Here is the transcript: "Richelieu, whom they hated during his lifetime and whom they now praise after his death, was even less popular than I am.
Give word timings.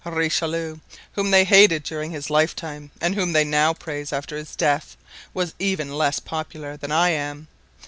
"Richelieu, 0.03 0.77
whom 1.11 1.29
they 1.29 1.43
hated 1.43 1.83
during 1.83 2.09
his 2.09 2.31
lifetime 2.31 2.89
and 2.99 3.13
whom 3.13 3.33
they 3.33 3.43
now 3.43 3.71
praise 3.75 4.11
after 4.11 4.35
his 4.35 4.55
death, 4.55 4.97
was 5.31 5.53
even 5.59 5.93
less 5.93 6.17
popular 6.17 6.75
than 6.75 6.91
I 6.91 7.09
am. 7.11 7.47